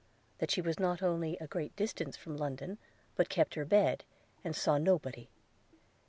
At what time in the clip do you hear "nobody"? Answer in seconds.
4.79-5.29